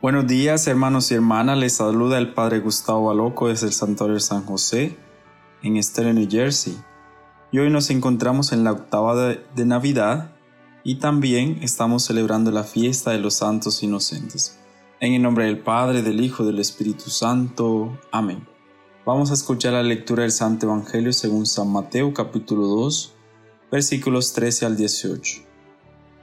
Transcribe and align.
Buenos 0.00 0.28
días 0.28 0.68
hermanos 0.68 1.10
y 1.10 1.14
hermanas, 1.14 1.58
les 1.58 1.72
saluda 1.72 2.18
el 2.18 2.32
Padre 2.32 2.60
Gustavo 2.60 3.06
Baloco 3.06 3.48
desde 3.48 3.66
el 3.66 3.72
Santuario 3.72 4.14
de 4.14 4.20
San 4.20 4.44
José 4.44 4.96
en 5.64 5.76
Estero, 5.76 6.12
New 6.12 6.28
Jersey. 6.30 6.78
Y 7.50 7.58
hoy 7.58 7.68
nos 7.68 7.90
encontramos 7.90 8.52
en 8.52 8.62
la 8.62 8.70
octava 8.70 9.16
de, 9.16 9.44
de 9.56 9.66
Navidad 9.66 10.36
y 10.84 11.00
también 11.00 11.58
estamos 11.62 12.04
celebrando 12.04 12.52
la 12.52 12.62
fiesta 12.62 13.10
de 13.10 13.18
los 13.18 13.34
santos 13.34 13.82
inocentes. 13.82 14.56
En 15.00 15.14
el 15.14 15.22
nombre 15.22 15.46
del 15.46 15.58
Padre, 15.58 16.02
del 16.02 16.20
Hijo, 16.20 16.44
del 16.44 16.60
Espíritu 16.60 17.10
Santo. 17.10 17.98
Amén. 18.12 18.46
Vamos 19.04 19.32
a 19.32 19.34
escuchar 19.34 19.72
la 19.72 19.82
lectura 19.82 20.22
del 20.22 20.30
Santo 20.30 20.66
Evangelio 20.66 21.12
según 21.12 21.44
San 21.44 21.72
Mateo 21.72 22.14
capítulo 22.14 22.68
2, 22.68 23.16
versículos 23.72 24.32
13 24.32 24.64
al 24.64 24.76
18. 24.76 25.47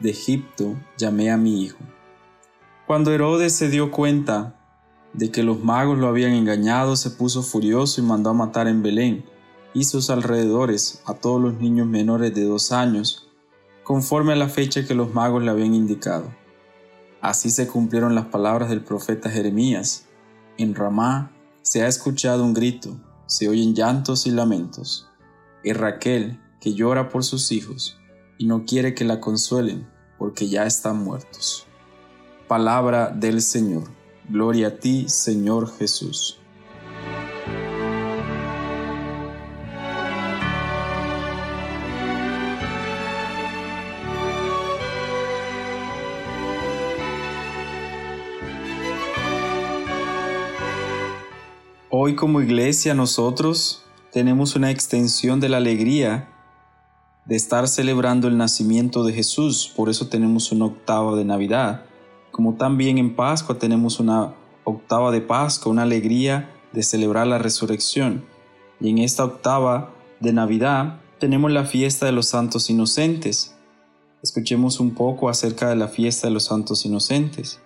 de 0.00 0.10
Egipto 0.10 0.74
llamé 0.96 1.30
a 1.30 1.36
mi 1.36 1.62
hijo. 1.62 1.78
Cuando 2.86 3.12
Herodes 3.12 3.54
se 3.54 3.68
dio 3.68 3.90
cuenta 3.90 4.60
de 5.12 5.30
que 5.30 5.42
los 5.42 5.62
magos 5.62 5.98
lo 5.98 6.08
habían 6.08 6.32
engañado, 6.32 6.96
se 6.96 7.10
puso 7.10 7.42
furioso 7.42 8.00
y 8.00 8.04
mandó 8.04 8.30
a 8.30 8.34
matar 8.34 8.68
en 8.68 8.82
Belén 8.82 9.24
y 9.72 9.84
sus 9.84 10.10
alrededores 10.10 11.02
a 11.04 11.14
todos 11.14 11.40
los 11.40 11.54
niños 11.54 11.86
menores 11.86 12.34
de 12.34 12.44
dos 12.44 12.72
años, 12.72 13.28
conforme 13.82 14.32
a 14.32 14.36
la 14.36 14.48
fecha 14.48 14.86
que 14.86 14.94
los 14.94 15.12
magos 15.14 15.42
le 15.42 15.50
habían 15.50 15.74
indicado. 15.74 16.32
Así 17.20 17.50
se 17.50 17.66
cumplieron 17.66 18.14
las 18.14 18.26
palabras 18.26 18.68
del 18.68 18.84
profeta 18.84 19.30
Jeremías. 19.30 20.06
En 20.58 20.74
Ramá 20.74 21.32
se 21.62 21.82
ha 21.82 21.88
escuchado 21.88 22.44
un 22.44 22.54
grito, 22.54 22.96
se 23.26 23.48
oyen 23.48 23.74
llantos 23.74 24.26
y 24.26 24.30
lamentos. 24.30 25.08
Y 25.62 25.72
Raquel, 25.72 26.38
que 26.60 26.74
llora 26.74 27.08
por 27.08 27.24
sus 27.24 27.50
hijos, 27.50 27.98
y 28.38 28.46
no 28.46 28.64
quiere 28.64 28.94
que 28.94 29.04
la 29.04 29.20
consuelen, 29.20 29.86
porque 30.18 30.48
ya 30.48 30.66
están 30.66 31.02
muertos. 31.02 31.66
Palabra 32.48 33.10
del 33.10 33.40
Señor. 33.42 33.84
Gloria 34.28 34.68
a 34.68 34.76
ti, 34.76 35.08
Señor 35.08 35.70
Jesús. 35.78 36.38
Hoy 51.96 52.16
como 52.16 52.42
iglesia 52.42 52.92
nosotros 52.92 53.84
tenemos 54.12 54.56
una 54.56 54.70
extensión 54.70 55.38
de 55.38 55.48
la 55.48 55.58
alegría 55.58 56.33
de 57.26 57.36
estar 57.36 57.68
celebrando 57.68 58.28
el 58.28 58.36
nacimiento 58.36 59.02
de 59.04 59.12
Jesús, 59.12 59.72
por 59.74 59.88
eso 59.88 60.08
tenemos 60.08 60.52
una 60.52 60.66
octava 60.66 61.16
de 61.16 61.24
Navidad, 61.24 61.86
como 62.30 62.54
también 62.54 62.98
en 62.98 63.14
Pascua 63.14 63.58
tenemos 63.58 64.00
una 64.00 64.34
octava 64.64 65.10
de 65.10 65.20
Pascua, 65.20 65.70
una 65.70 65.82
alegría 65.82 66.50
de 66.72 66.82
celebrar 66.82 67.26
la 67.26 67.38
resurrección. 67.38 68.24
Y 68.80 68.90
en 68.90 68.98
esta 68.98 69.24
octava 69.24 69.94
de 70.20 70.32
Navidad 70.32 71.00
tenemos 71.18 71.52
la 71.52 71.64
fiesta 71.64 72.06
de 72.06 72.12
los 72.12 72.26
santos 72.26 72.68
inocentes. 72.70 73.54
Escuchemos 74.22 74.80
un 74.80 74.94
poco 74.94 75.28
acerca 75.28 75.68
de 75.68 75.76
la 75.76 75.88
fiesta 75.88 76.26
de 76.26 76.34
los 76.34 76.44
santos 76.44 76.84
inocentes. 76.84 77.60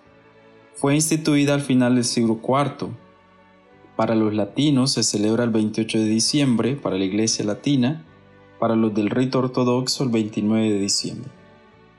Fue 0.75 0.93
instituida 0.93 1.55
al 1.55 1.61
final 1.61 1.95
del 1.95 2.05
siglo 2.05 2.39
IV. 2.41 2.89
Para 3.95 4.15
los 4.15 4.33
latinos 4.33 4.93
se 4.93 5.03
celebra 5.03 5.43
el 5.43 5.49
28 5.49 5.97
de 5.97 6.05
diciembre, 6.05 6.75
para 6.75 6.97
la 6.97 7.05
Iglesia 7.05 7.43
Latina, 7.43 8.05
para 8.59 8.75
los 8.75 8.93
del 8.93 9.09
rito 9.09 9.39
ortodoxo 9.39 10.03
el 10.03 10.09
29 10.09 10.69
de 10.69 10.79
diciembre. 10.79 11.31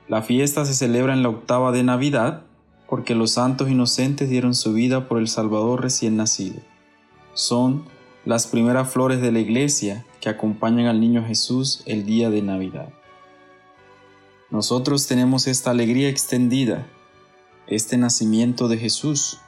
La 0.07 0.21
fiesta 0.21 0.65
se 0.65 0.73
celebra 0.73 1.13
en 1.13 1.23
la 1.23 1.29
octava 1.29 1.71
de 1.71 1.83
Navidad 1.83 2.43
porque 2.87 3.15
los 3.15 3.31
santos 3.31 3.69
inocentes 3.69 4.29
dieron 4.29 4.53
su 4.53 4.73
vida 4.73 5.07
por 5.07 5.17
el 5.19 5.27
Salvador 5.27 5.81
recién 5.81 6.17
nacido. 6.17 6.59
Son 7.33 7.85
las 8.25 8.47
primeras 8.47 8.91
flores 8.91 9.21
de 9.21 9.31
la 9.31 9.39
iglesia 9.39 10.05
que 10.19 10.29
acompañan 10.29 10.87
al 10.87 10.99
niño 10.99 11.25
Jesús 11.25 11.83
el 11.85 12.05
día 12.05 12.29
de 12.29 12.41
Navidad. 12.41 12.89
Nosotros 14.49 15.07
tenemos 15.07 15.47
esta 15.47 15.71
alegría 15.71 16.09
extendida, 16.09 16.85
este 17.67 17.97
nacimiento 17.97 18.67
de 18.67 18.77
Jesús. 18.77 19.39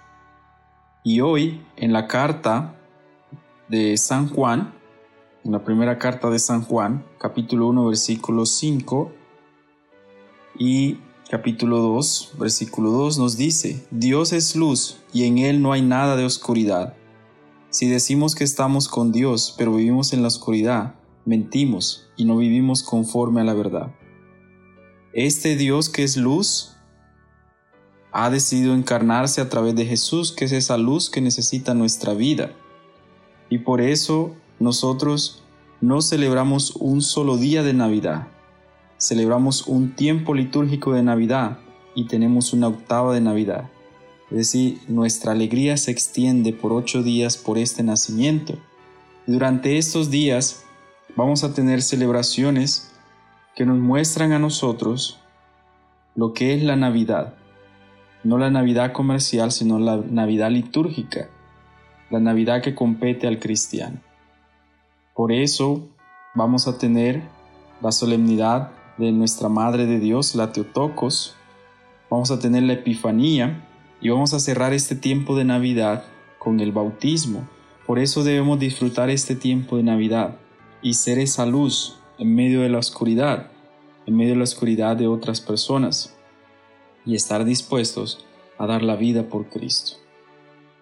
Y 1.03 1.19
hoy, 1.19 1.61
en 1.75 1.91
la 1.91 2.07
carta 2.07 2.75
de 3.67 3.97
San 3.97 4.29
Juan, 4.29 4.73
en 5.43 5.51
la 5.51 5.63
primera 5.63 5.97
carta 5.99 6.29
de 6.29 6.39
San 6.39 6.63
Juan, 6.63 7.05
capítulo 7.19 7.67
1, 7.67 7.87
versículo 7.87 8.45
5 8.45 9.11
y 10.57 10.99
capítulo 11.29 11.79
2, 11.79 12.35
versículo 12.39 12.91
2 12.91 13.19
nos 13.19 13.35
dice, 13.35 13.85
Dios 13.91 14.31
es 14.31 14.55
luz 14.55 15.01
y 15.11 15.25
en 15.25 15.39
Él 15.39 15.61
no 15.61 15.73
hay 15.73 15.81
nada 15.81 16.15
de 16.15 16.23
oscuridad. 16.23 16.95
Si 17.71 17.89
decimos 17.89 18.35
que 18.35 18.45
estamos 18.45 18.87
con 18.87 19.11
Dios, 19.11 19.53
pero 19.57 19.73
vivimos 19.73 20.13
en 20.13 20.21
la 20.21 20.29
oscuridad, 20.29 20.95
mentimos 21.25 22.07
y 22.15 22.23
no 22.23 22.37
vivimos 22.37 22.81
conforme 22.81 23.41
a 23.41 23.43
la 23.43 23.53
verdad. 23.53 23.93
Este 25.11 25.57
Dios 25.57 25.89
que 25.89 26.03
es 26.03 26.15
luz 26.15 26.77
ha 28.13 28.29
decidido 28.29 28.75
encarnarse 28.75 29.41
a 29.41 29.49
través 29.49 29.75
de 29.75 29.85
Jesús, 29.85 30.31
que 30.31 30.45
es 30.45 30.53
esa 30.53 30.77
luz 30.77 31.09
que 31.09 31.19
necesita 31.19 31.73
nuestra 31.73 32.13
vida. 32.13 32.53
Y 33.49 33.57
por 33.59 33.81
eso 33.81 34.35
nosotros 34.63 35.43
no 35.81 36.01
celebramos 36.01 36.77
un 36.77 37.01
solo 37.01 37.35
día 37.35 37.63
de 37.63 37.73
Navidad, 37.73 38.27
celebramos 38.97 39.67
un 39.67 39.93
tiempo 39.93 40.33
litúrgico 40.33 40.93
de 40.93 41.03
Navidad 41.03 41.57
y 41.93 42.05
tenemos 42.05 42.53
una 42.53 42.69
octava 42.69 43.13
de 43.13 43.19
Navidad. 43.19 43.69
Es 44.31 44.37
decir, 44.37 44.79
nuestra 44.87 45.33
alegría 45.33 45.75
se 45.75 45.91
extiende 45.91 46.53
por 46.53 46.71
ocho 46.71 47.03
días 47.03 47.37
por 47.37 47.57
este 47.57 47.83
nacimiento. 47.83 48.57
durante 49.27 49.77
estos 49.77 50.09
días 50.09 50.63
vamos 51.15 51.43
a 51.43 51.53
tener 51.53 51.81
celebraciones 51.81 52.91
que 53.55 53.65
nos 53.65 53.77
muestran 53.77 54.31
a 54.31 54.39
nosotros 54.39 55.19
lo 56.15 56.33
que 56.33 56.55
es 56.55 56.63
la 56.63 56.77
Navidad. 56.77 57.33
No 58.23 58.37
la 58.37 58.49
Navidad 58.49 58.93
comercial, 58.93 59.51
sino 59.51 59.77
la 59.79 59.97
Navidad 59.97 60.51
litúrgica, 60.51 61.29
la 62.09 62.21
Navidad 62.21 62.61
que 62.61 62.73
compete 62.73 63.27
al 63.27 63.39
cristiano. 63.39 63.99
Por 65.13 65.31
eso 65.31 65.89
vamos 66.33 66.67
a 66.67 66.79
tener 66.79 67.21
la 67.81 67.91
solemnidad 67.91 68.71
de 68.97 69.11
nuestra 69.11 69.47
Madre 69.47 69.85
de 69.85 69.99
Dios, 69.99 70.33
la 70.33 70.51
Teotocos. 70.51 71.35
Vamos 72.09 72.31
a 72.31 72.39
tener 72.39 72.63
la 72.63 72.73
Epifanía 72.73 73.63
y 74.01 74.09
vamos 74.09 74.33
a 74.33 74.39
cerrar 74.39 74.73
este 74.73 74.95
tiempo 74.95 75.35
de 75.35 75.45
Navidad 75.45 76.03
con 76.39 76.59
el 76.59 76.71
bautismo. 76.71 77.47
Por 77.85 77.99
eso 77.99 78.23
debemos 78.23 78.59
disfrutar 78.59 79.11
este 79.11 79.35
tiempo 79.35 79.77
de 79.77 79.83
Navidad 79.83 80.37
y 80.81 80.95
ser 80.95 81.19
esa 81.19 81.45
luz 81.45 81.99
en 82.17 82.33
medio 82.33 82.61
de 82.61 82.69
la 82.69 82.79
oscuridad, 82.79 83.51
en 84.07 84.15
medio 84.15 84.31
de 84.31 84.37
la 84.37 84.45
oscuridad 84.45 84.97
de 84.97 85.07
otras 85.07 85.41
personas 85.41 86.15
y 87.05 87.13
estar 87.13 87.45
dispuestos 87.45 88.25
a 88.57 88.65
dar 88.65 88.81
la 88.81 88.95
vida 88.95 89.29
por 89.29 89.47
Cristo. 89.47 90.02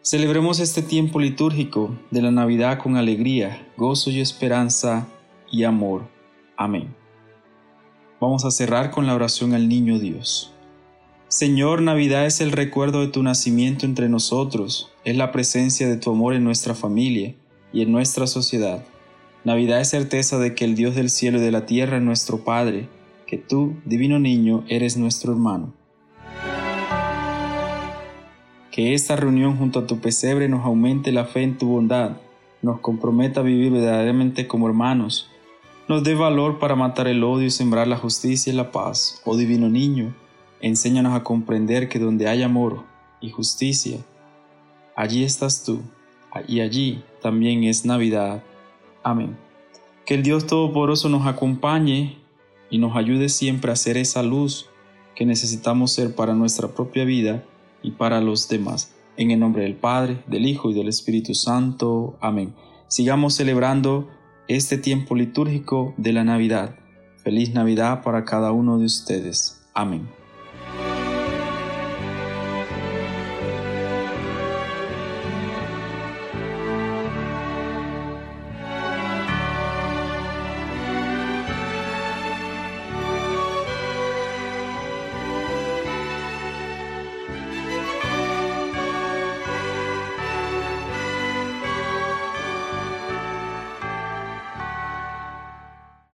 Celebremos 0.04 0.60
este 0.60 0.82
tiempo 0.82 1.20
litúrgico 1.20 1.96
de 2.10 2.24
la 2.24 2.32
Navidad 2.32 2.80
con 2.80 2.98
alegría, 2.98 3.68
gozo 3.78 4.10
y 4.10 4.20
esperanza 4.20 5.08
y 5.52 5.64
amor. 5.64 6.08
Amén. 6.58 6.96
Vamos 8.20 8.44
a 8.44 8.50
cerrar 8.50 8.90
con 8.90 9.06
la 9.06 9.14
oración 9.14 9.54
al 9.54 9.70
Niño 9.70 10.00
Dios. 10.00 10.54
Señor, 11.28 11.84
Navidad 11.84 12.26
es 12.26 12.42
el 12.42 12.52
recuerdo 12.52 13.02
de 13.02 13.10
tu 13.10 13.22
nacimiento 13.22 13.86
entre 13.86 14.10
nosotros, 14.10 14.92
es 15.06 15.16
la 15.18 15.32
presencia 15.32 15.88
de 15.88 15.98
tu 15.98 16.10
amor 16.10 16.34
en 16.34 16.44
nuestra 16.44 16.74
familia 16.74 17.36
y 17.72 17.84
en 17.84 17.92
nuestra 17.92 18.26
sociedad. 18.26 18.84
Navidad 19.44 19.82
es 19.82 19.90
certeza 19.90 20.40
de 20.40 20.56
que 20.56 20.66
el 20.66 20.74
Dios 20.74 20.96
del 20.96 21.12
cielo 21.12 21.38
y 21.38 21.42
de 21.42 21.52
la 21.52 21.68
tierra 21.68 21.98
es 21.98 22.04
nuestro 22.04 22.44
Padre, 22.44 22.90
que 23.28 23.38
tú, 23.38 23.76
divino 23.86 24.18
niño, 24.18 24.64
eres 24.68 24.98
nuestro 24.98 25.34
hermano 25.34 25.74
que 28.72 28.94
esta 28.94 29.16
reunión 29.16 29.58
junto 29.58 29.80
a 29.80 29.88
tu 29.88 30.00
pesebre 30.00 30.48
nos 30.48 30.66
aumente 30.66 31.12
la 31.12 31.26
fe 31.26 31.44
en 31.44 31.58
tu 31.58 31.68
bondad, 31.68 32.18
nos 32.62 32.80
comprometa 32.80 33.42
a 33.42 33.44
vivir 33.44 33.72
verdaderamente 33.72 34.48
como 34.48 34.68
hermanos, 34.68 35.30
nos 35.90 36.04
dé 36.04 36.16
valor 36.16 36.58
para 36.58 36.76
matar 36.76 37.08
el 37.08 37.24
odio 37.24 37.48
y 37.48 37.52
sembrar 37.52 37.88
la 37.88 37.98
justicia 37.98 38.54
y 38.54 38.56
la 38.56 38.72
paz. 38.72 39.22
Oh 39.26 39.36
divino 39.36 39.68
niño, 39.68 40.16
enséñanos 40.62 41.14
a 41.14 41.24
comprender 41.24 41.90
que 41.90 42.00
donde 42.00 42.30
hay 42.30 42.44
amor 42.44 42.84
y 43.20 43.30
justicia, 43.30 43.98
allí 44.96 45.26
estás 45.26 45.66
tú, 45.66 45.82
y 46.48 46.62
allí 46.62 47.04
también 47.22 47.66
es 47.66 47.84
Navidad. 47.84 48.42
Amén. 49.04 49.36
Que 50.06 50.14
el 50.14 50.24
Dios 50.24 50.48
Todopoderoso 50.48 51.10
nos 51.10 51.28
acompañe 51.28 52.18
y 52.70 52.78
nos 52.78 52.96
ayude 52.96 53.28
siempre 53.28 53.72
a 53.72 53.76
ser 53.76 53.98
esa 53.98 54.24
luz 54.24 54.70
que 55.14 55.26
necesitamos 55.26 55.92
ser 55.92 56.16
para 56.16 56.34
nuestra 56.34 56.70
propia 56.70 57.04
vida 57.04 57.44
y 57.84 57.92
para 57.92 58.22
los 58.22 58.48
demás. 58.50 58.94
En 59.18 59.32
el 59.32 59.40
nombre 59.40 59.64
del 59.64 59.76
Padre, 59.76 60.24
del 60.28 60.46
Hijo 60.46 60.72
y 60.72 60.74
del 60.74 60.88
Espíritu 60.88 61.34
Santo. 61.36 62.18
Amén. 62.22 62.54
Sigamos 62.88 63.36
celebrando 63.36 64.10
este 64.48 64.78
tiempo 64.78 65.16
litúrgico 65.16 65.94
de 65.98 66.14
la 66.14 66.24
Navidad. 66.24 66.76
Feliz 67.24 67.54
Navidad 67.54 68.04
para 68.04 68.26
cada 68.26 68.52
uno 68.52 68.80
de 68.80 68.86
ustedes. 68.86 69.62
Amén. 69.74 70.21